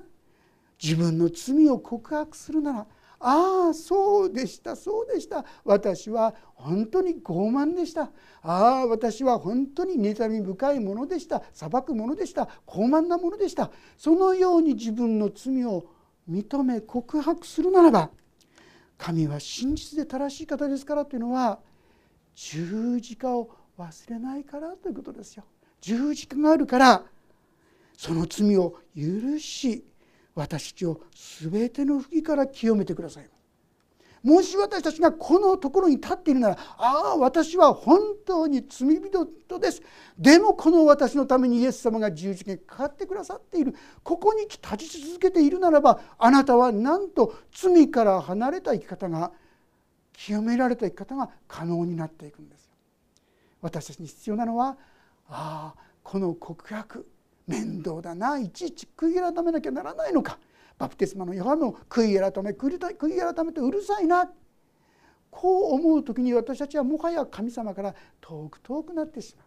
[0.81, 2.87] 自分の罪を告白するなら
[3.21, 5.45] ああそうでしたそうでした。
[5.65, 8.11] 私は本当に傲慢でした。
[8.43, 11.43] ああ私は本当に妬み深いものでした。
[11.53, 12.49] 裁くものでした。
[12.67, 13.71] 傲慢なものでした。
[13.97, 15.87] そのように自分の罪を
[16.31, 18.11] 認め告白するならば
[18.99, 21.59] 神は真実で正しい方ですからというのは
[22.35, 25.45] 十字架を忘れないからということですよ。
[25.81, 27.05] 十字架があるから
[27.97, 29.85] その罪を許し
[30.38, 31.01] 私たちを
[31.40, 33.29] 全ての不義から清めてください。
[34.22, 39.83] もし私たちがこのところに立っているならああ私は本当に罪人です。
[40.16, 43.74] でもこの私のためにイエス様が十字架にかかってくださっている。
[44.03, 49.33] ここに立ち続けているならばあなたはなんと罪から離れた生き方が
[50.12, 52.68] 清められた生き方が可能になっていくんです
[53.61, 54.77] 私たちに必要なのは
[55.29, 57.07] ああこの告白。
[57.49, 58.39] 面倒だな。
[58.39, 60.39] いちいち悔い改めなきゃならないのか。
[60.79, 64.31] バプテスマのヨハネも悔い改め悔い改めてうるさいな。
[65.31, 69.47] こう思う時に私たちはもはや神様から遠く遠くなってしまう。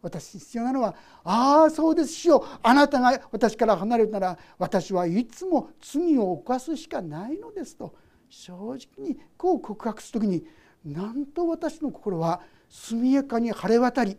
[0.00, 2.44] 私に必要なのは「ああそうです主よ。
[2.62, 7.94] あなたが私から離れるなら私はいつも罪を犯すしかないのです」と
[8.28, 10.46] 正直にこう告白する時に
[10.84, 14.16] なんと私の心は速やかに晴れ渡り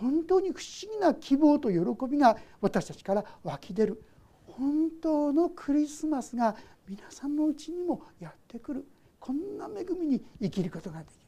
[0.00, 1.78] 本当に不思議な希望と喜
[2.10, 4.02] びが私たちから湧き出る。
[4.46, 6.56] 本当のクリスマスが
[6.88, 8.86] 皆さんのうちにもやってくる。
[9.18, 11.20] こんな恵みに生きることができる。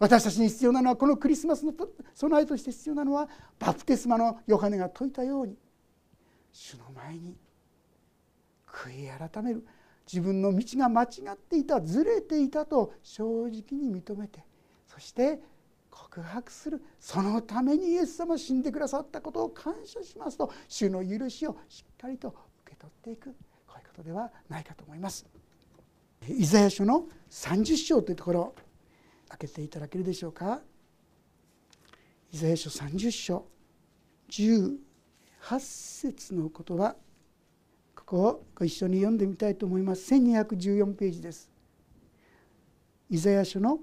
[0.00, 1.72] 私たちに必要なのはこのクリスマスの
[2.14, 5.56] 備えとして必要なのはバプテスマのヨハネが説いたように
[6.52, 7.36] 主の前に
[8.66, 9.64] 悔い改める。
[10.10, 14.42] 自分の道が間違っていたずれていたと正直に認めて
[14.86, 15.38] そして
[15.98, 16.80] 告白する。
[17.00, 22.36] そのためにイエス様死んでくださったことを感謝しますと主の許しをしっかりと受
[22.70, 23.34] け取っていく。
[23.66, 25.26] こういうことではないかと思います。
[26.28, 28.54] イザヤ書の30章というところ
[29.28, 30.60] 開けていただけるでしょうか。
[32.32, 33.46] イザヤ書30章
[34.28, 34.78] 18
[35.58, 36.94] 節の言葉。
[37.96, 40.14] ここをご一緒に読んでみたいと思います。
[40.14, 41.50] 1214ページです。
[43.10, 43.80] イザヤ書の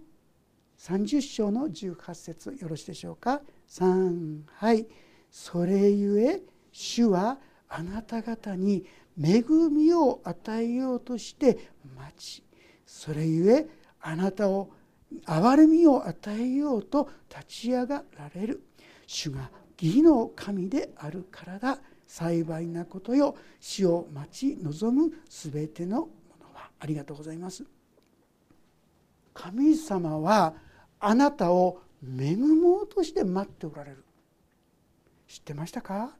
[0.78, 4.88] 30章の18節よろしいでしょうか？3はい。
[5.32, 8.86] それゆえ主はあなた方に
[9.22, 12.44] 恵みを与えようとして待ち。
[12.86, 13.68] それゆえ
[14.02, 14.70] あなたを
[15.26, 18.62] 憐れみを与えようと立ち上がられる。
[19.08, 19.50] 主が
[19.82, 21.80] 義の神であるからだ。
[22.08, 23.36] 幸いなことよ。
[23.60, 26.08] 死を待ち望むすべてのも
[26.40, 26.70] のは。
[26.80, 27.66] ありがとうございます。
[29.36, 30.56] 神様は
[31.00, 34.04] あなたを恵もうとして待っておられる。
[35.28, 36.16] 知ってましたか？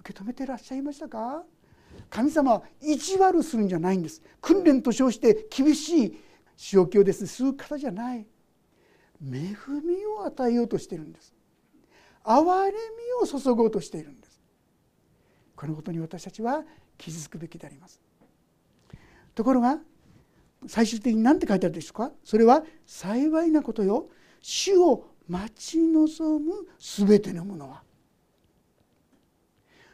[0.00, 1.42] 受け止めていらっしゃいましたか？
[2.08, 4.22] 神様は意地悪するんじゃないんです。
[4.40, 6.20] 訓練と称して厳しい
[6.56, 7.22] 仕置きをです。
[7.22, 8.26] ねする方じゃない。
[9.22, 11.34] 恵みを与えようとしているんです。
[12.22, 12.76] 憐れみ
[13.22, 14.40] を注ごうとしているんです。
[15.56, 16.62] このことに私たちは
[16.98, 18.00] 気づくべきであります。
[19.34, 19.78] ところが
[20.66, 22.12] 最終的に何て書いてあるでしょうか？
[22.22, 24.08] それは幸いなことよ。
[24.40, 27.82] 主を待ち望む全てのものは。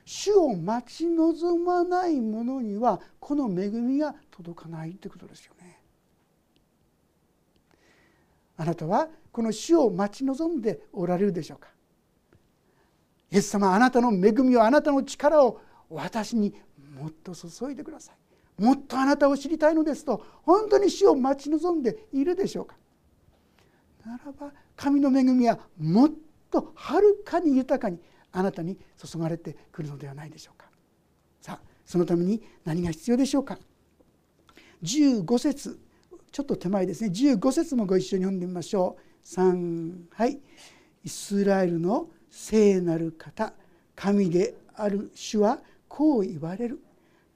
[0.05, 5.81] 主を待ち望まない者にはこの恵みが届かないということですよね。
[8.57, 11.69] あなたはこの主を待ち望んでおられるでしょうか？
[13.31, 15.61] イエス様あなたの恵みをあなたの力を
[15.91, 16.55] 私に
[16.99, 18.14] もっと注いでください。
[18.59, 22.77] もっとあなたを知りたいのですと本当に主を待ち望んでいるでしょうか。
[24.05, 26.11] ならば神の恵みはもっ
[26.51, 27.99] とはるかに豊かに
[28.33, 30.69] あなたに注がれてくるのではないでしょうか。
[31.41, 33.59] さあそのために何が必要でしょうか。
[34.83, 35.79] 15節
[36.33, 37.11] ちょっと手前ですね。
[37.11, 39.27] 15節もご一緒に読んでみましょう。
[39.27, 40.39] 3はい。
[41.05, 43.55] イスラエルの聖なる方
[43.95, 46.81] 神である主はこう言われる。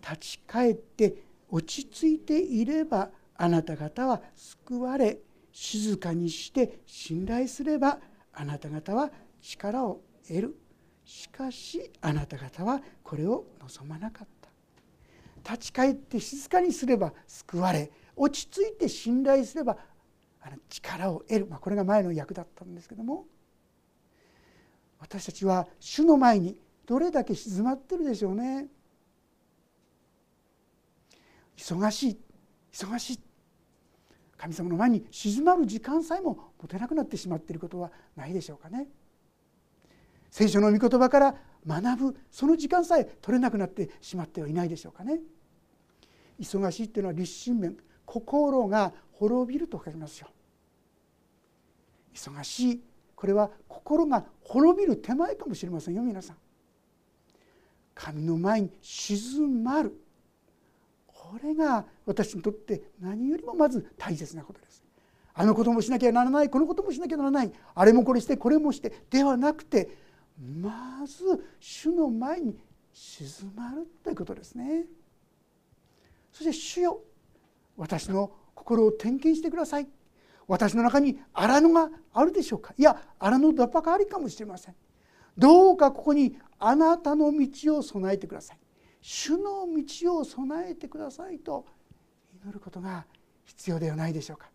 [0.01, 1.15] 立ち返って
[1.49, 5.19] 落ち着いていればあなた方は救われ
[5.53, 7.99] 静かにして信頼すれば
[8.33, 10.57] あなた方は力を得る。
[11.05, 15.53] しかしあなた方はこれを望まなかった。
[15.53, 19.79] 立ち返って静かにすれば救われ落ち着いて信頼すれば
[20.43, 23.27] あの力を得る、まあ、これが前の役だったんですけども。
[25.01, 28.69] 私たちは主の前にどれだけ静まってるでしょうね。
[31.61, 32.19] 忙しい
[32.73, 33.21] 忙しい。
[34.39, 38.89] 神様の前に静まる時間さえも持てなくなってしまっていることはないでしょうかね。
[40.31, 41.35] 聖書の御言葉から
[41.67, 45.21] 学ぶその時間さえ取れなくなってしまってはいないでしょうかね。
[46.39, 50.29] 忙しいっていうのは立身面心が滅びると書きますよ。
[52.15, 52.83] 忙しい
[53.15, 56.37] これは心が滅びる手前かもしれませんよ皆さん。
[57.95, 60.01] 神の前に静まる。
[61.31, 64.83] これが私にとって何よりもまず大切なことです。
[65.33, 69.89] あのこともしなきゃならないこのこともしなきゃならないあれもこれしてこれもしてではなくて
[70.37, 72.59] まず主の前に
[72.93, 74.87] 静まるということですね。
[76.33, 77.01] そして主よ
[77.77, 79.87] 私の心を点検してください。
[80.49, 82.75] 私の中に荒野があるでしょうか。
[82.77, 84.75] いや荒野だばかりかもしれません。
[85.39, 88.59] どうかここにあなたの道を備えてください。
[89.01, 91.65] 主の道を備えてくださいと
[92.45, 93.07] 祈ることが
[93.45, 94.51] 必要ではないでしょうか。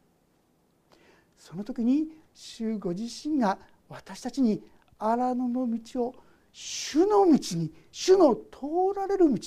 [1.37, 3.57] その時に主ご自身が
[3.89, 4.63] 私たちに
[4.97, 6.15] 荒野の道を
[6.51, 9.39] 主の道に主の通られる道。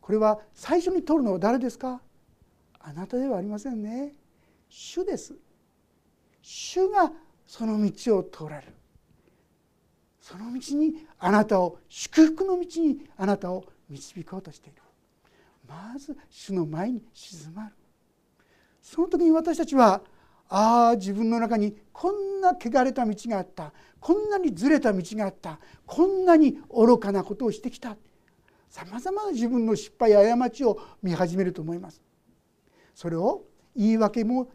[0.00, 2.00] これは最初に通るのは誰ですか？
[2.80, 4.14] あなたではありませんね。
[4.68, 5.34] 主です。
[6.42, 7.12] 主が
[7.46, 8.72] その道を通られる。
[10.20, 14.82] その道にあなたを祝福の道にあなたを導こうとしている。
[15.68, 17.74] まず主の前に静まる。
[18.80, 20.02] その時に私たちは
[20.48, 23.72] ああ自分の中にこんな汚れた道があった。
[23.98, 25.58] こんなにずれた道があった。
[25.84, 27.96] こんなに愚かなことをしてきた。
[28.68, 32.00] さまざまな自分の失敗や過ちを見始めると思います。
[32.94, 34.48] それを言い訳も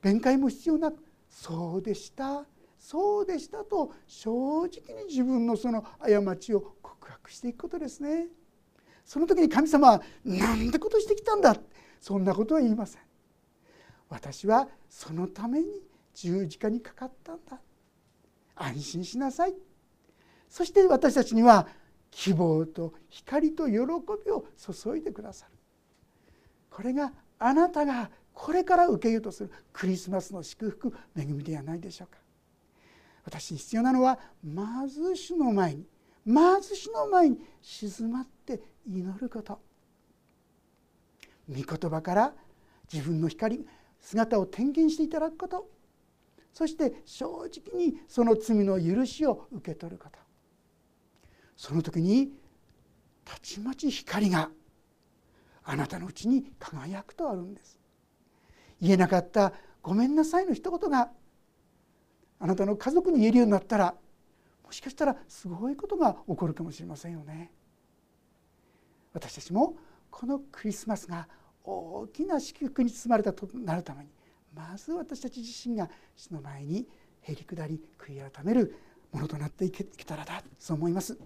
[0.00, 2.44] 弁解も必要なくそうでした
[2.78, 8.28] そうでしたと正直に自分のその過ちを告白していくことですね。
[9.04, 11.56] その時に神様は何てことしてきたんだ。
[12.00, 13.02] そんなことは言いません。
[14.08, 15.66] 私はそのために
[16.14, 17.60] 十字架にかかったんだ。
[18.54, 19.54] 安心しなさい。
[20.48, 21.66] そして私たちには
[22.10, 25.52] 希望と光と喜びを注いでくださる。
[26.70, 32.18] これがあなたがこれから受けようとするクリスマスの祝福恵みではないでしょうか。
[33.24, 35.86] 私に必要なのはまず主の前に
[36.24, 39.60] まず主の前に静まって祈ること。
[41.48, 42.34] 御言葉から
[42.92, 43.66] 自分の光
[44.00, 45.70] 姿を点検していただくこと。
[46.52, 50.18] そして正直にその罪の許しを受け取ること。
[51.56, 52.32] その時に
[53.24, 54.50] たちまち光が
[55.64, 57.78] あなたのうちに輝くとあるんです。
[58.80, 61.10] 言えなかった「ごめんなさい」の一言が
[62.38, 63.96] あなたの家族に言えるようになったら
[64.62, 67.50] もしかしたらすごいことが起こるかもしれませんよね。
[69.14, 69.76] 私たちも
[70.10, 71.26] このクリスマスが
[71.64, 74.10] 大きな祝福に包まれたとなるために
[74.54, 76.86] まず私たち自身が主の前に
[77.22, 78.76] へり下り悔い改める
[79.12, 81.16] ものとなっていけたらだそう思います。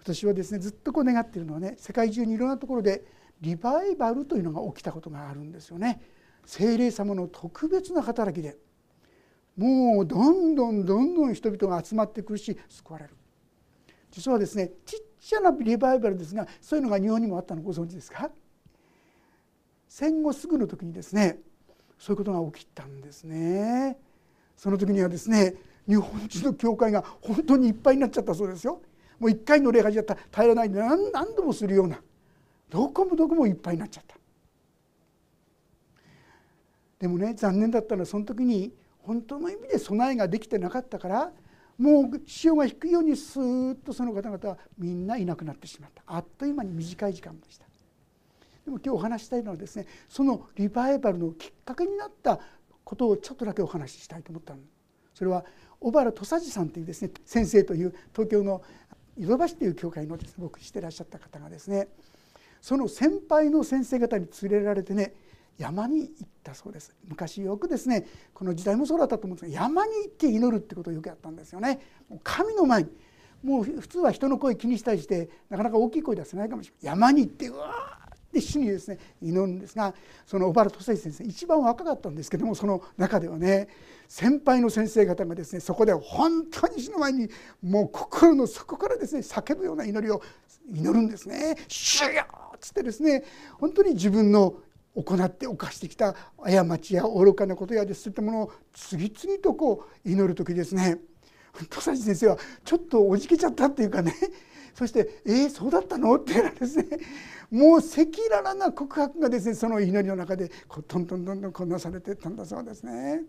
[0.00, 3.04] 私はですねずっとこう願っているのはね世界中にいろんなところで
[3.40, 6.00] リバイバルというのが起きたことがあるんですよね。
[6.46, 8.56] 精霊様の特別な働きで
[9.56, 13.14] もうどんどんどんどん人々が集まってくるし救われる。
[14.10, 18.30] 実はですねちっちゃなリバイバルですがそういうのが日本にもあったのご存知ですか？
[19.88, 21.38] 戦後すぐの時にですね
[21.98, 23.98] そういうことが起きたんですね。
[24.56, 25.54] その時にはですね
[25.88, 28.80] 日本人の教会が本当にいっぱいになっちゃったそうですよ。
[29.18, 32.00] もう一回の礼拝じゃ平らないで何何度もするような
[32.68, 34.16] どこもどこもいっぱいになっちゃった。
[37.00, 41.32] でもね残念だったのはその時に本当の意味で備えができてなかったから
[41.80, 46.02] もう潮が引くようにスーッとその方々はみんないなくなってしまった。
[46.06, 47.64] あっという間に短い時間でした。
[48.66, 52.38] でも今日お話したいのはですねそのリバイバルのきっかけになった
[52.84, 54.60] ことをちょっとだけお話ししたいと思ったの。
[55.14, 55.42] それは
[55.80, 58.62] 小原土佐治さんというですね先生という東京の
[59.16, 61.88] 井戸橋という教会のですね牧師してらっしゃった方がですね
[62.60, 65.14] その先輩の先生方に連れられてね
[65.58, 66.94] 山に行ったそうです。
[67.06, 71.80] 昔よくですねこの時代もそうだったと思うんですが山に行って祈るってことをよくやったんですよね。
[72.22, 72.90] 神の前に
[73.42, 76.98] もう普通は人の声気にしたりしてなかなか大きい声出せないかもしれない。
[76.98, 79.92] 山に行ってうわーって主にですね祈るんですが
[80.24, 83.68] その小原俊先生一番若かったんですけどもその中ではね
[84.08, 87.28] 先輩の先生方がですねそこで本当に主の前に
[87.62, 90.22] もう心の底からですね叫ぶような祈りを
[90.72, 92.24] 祈るんですね「主よ!」
[92.54, 93.24] っつってですね
[93.58, 94.54] 本当に自分の
[94.94, 100.98] 行って犯してきた過ちや愚かなことやですってものを次々とこう祈る時ですね
[101.68, 104.14] 土佐先生はちょっとおじけちゃったっていうかね
[104.74, 106.86] そして「えー、そうだったの?」っていうですね
[107.50, 107.88] もう赤
[108.30, 113.22] 裸々な告白がですねその祈りの中でこうトントントントンこなされていったんだそうですね。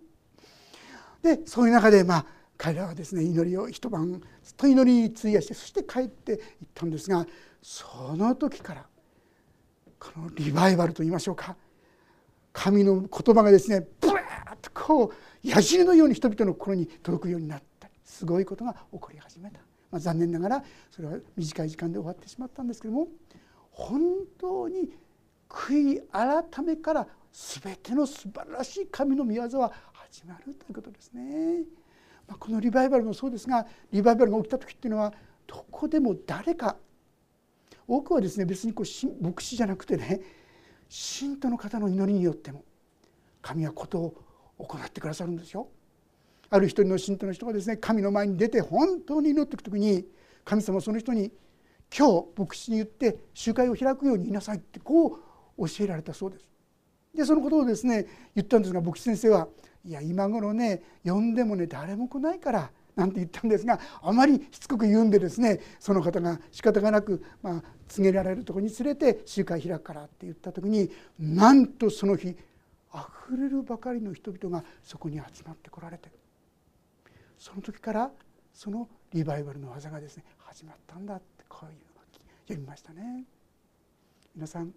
[1.23, 2.25] でそういう中でまあ
[2.57, 6.39] 彼らはですね祈りを一晩ずっと祈りに費やしてそして帰っていっ
[6.73, 7.25] たんですが
[7.61, 8.85] その時から
[10.01, 11.55] このリバイバルと言いましょうか。
[12.51, 17.87] 神の言葉がですねブワーッとこう矢印のように人々の心に届くようになった。
[18.03, 23.07] すごいことが起こり始めた、まあ、残念ながらそれは短い時間で終わってしまったんですけども
[23.71, 24.01] 本
[24.37, 24.91] 当に
[25.47, 31.63] 悔い改めから全ての素晴らしい神の御業は始まるということですね。
[32.27, 35.13] まあ、このリバイバルもそうですがリバイバルが起きた時っていうのは
[35.47, 36.75] どこでも誰か
[37.91, 40.21] 多くはですね別にこう牧師じゃなくてね
[40.87, 42.63] 信徒の方の祈りによっても
[43.41, 44.23] 神はことを
[44.59, 45.67] 行ってくださるんですよ。
[46.49, 50.05] ある一人の信徒の人がですね神の前に出て本当に祈っていく時に
[50.45, 51.33] 神様はその人に
[51.97, 55.19] 「今日牧師に言って集会を開くように言いなさい」ってこ
[55.57, 56.47] う教えられたそうです。
[57.13, 59.49] でそのことをですね言ったんですが牧師先生は
[59.83, 72.35] 「いや今頃ね呼んでもね誰も来ないからなんて言ったんですがあまりしつこく言うんでですねその方が仕方がなく、まあ、告げられるところに連れて集会開くからって言った時になんとその日
[72.91, 76.09] あふれるばかりの人々がそこに集まってこられて
[77.37, 78.11] その時から
[78.53, 81.81] そのリバイバルの技がですね始まったんだってこういうのを
[82.47, 83.23] 読みましたね。
[84.35, 84.73] 皆さん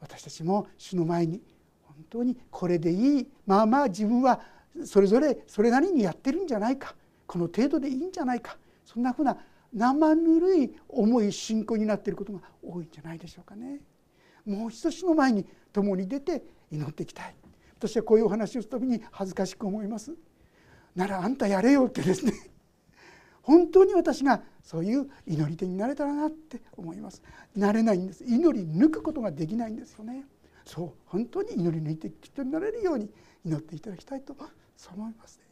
[0.00, 1.40] 私たちも主の前に
[1.82, 4.40] 本当にこれでいいまあまあ自分は
[4.84, 6.94] それぞれそれなりにやってるんじゃないか
[7.26, 8.56] この程度でいいんじゃないか。
[8.84, 9.36] そんなふうな
[9.72, 13.80] 生ぬるい重い信仰になっていることが多いんじゃないでしょうかね。
[14.44, 17.34] もう一つの前に共に出て祈っていきたい。
[17.78, 20.14] 私はこういうお話をする時に恥ずかしく思います。
[20.94, 22.32] ならあんたやれよってですね。
[23.42, 27.22] 本当に私がそういう祈り手になれたらなって思います。
[27.54, 28.24] なれないんです。
[28.24, 30.24] 祈り抜くことができないんですよね。
[30.64, 33.08] そう本当に祈り抜いて人になれるように
[33.44, 34.34] 祈っていただきたいと
[34.76, 35.45] そう思いますね。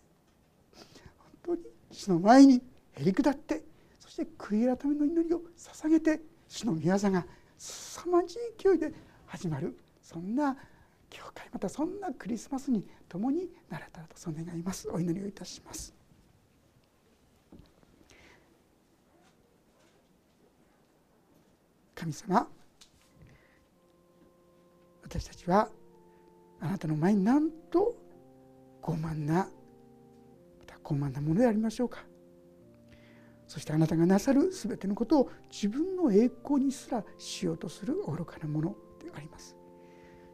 [1.45, 3.63] 当に主の前にへり下って
[4.01, 7.27] そして悔い改めの祈りを捧げて主の御業が
[7.59, 8.93] 凄まじい勢いで
[9.27, 10.57] 始まるそんな
[11.11, 14.89] 教会またそんなクリスマスに共になれたらとそう願います。
[14.91, 15.95] お祈りをいたします。
[21.95, 22.49] 神様
[25.05, 25.69] 私たちは
[26.61, 27.95] あなたの前になんと
[28.83, 29.49] 傲慢な
[30.85, 32.05] 傲慢なものでありましょうか。
[33.47, 39.57] そしてあなたがなさる全てのことを自分の栄光にすらしようとする愚かなものであります。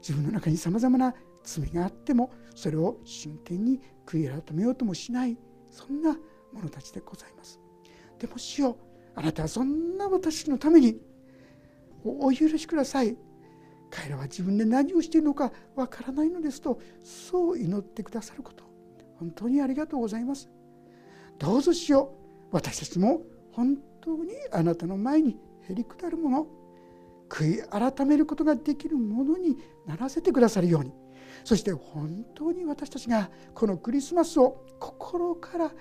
[0.01, 5.37] 自分の中にさまざまな罪があってもそれを真剣に悔い改めようともしない
[5.71, 6.17] そんな
[6.53, 7.61] 者たちでございます。
[8.19, 8.77] でも主よ
[9.15, 10.99] あなたはそんな私のために
[12.05, 13.17] お許しください。
[13.91, 18.70] 彼らは自分で何をしているのかわからないのですとそう祈ってくださること。
[19.21, 20.49] 本当にありがとうございます。
[21.39, 22.15] どうぞしよ
[22.51, 22.57] う。
[22.57, 23.21] 私たちも
[23.53, 26.47] 本当にあなたの前にへりくだるもの
[27.29, 29.57] 悔い改めることができるものに
[29.87, 30.93] ならせてくださるように。
[31.45, 35.73] そして本当に私たちがこのクリスマスを心から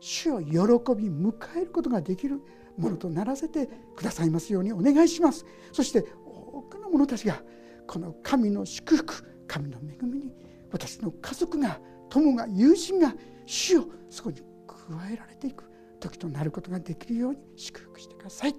[0.00, 2.40] 主を喜び迎えることができる
[2.78, 5.44] ものとならせてくださいますようにお願いします。
[5.72, 7.42] そして多くの者たちが
[7.88, 10.32] この神の祝福神の恵みに
[10.70, 11.80] 私の家族が
[12.10, 13.14] 友が友人が
[13.46, 14.76] 主をそこに加
[15.12, 15.64] えられていく
[16.00, 18.54] 時となることができるように祝福してください。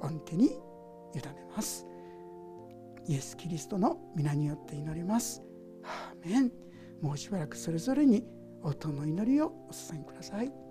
[0.00, 1.22] 御手に委ね
[1.54, 1.86] ます。
[3.06, 5.42] イエス・キリストの皆によって祈ります。
[5.82, 6.52] アーメン。
[7.00, 8.24] もうしばらくそれぞれに
[8.62, 10.52] 音の祈りをお捧げください。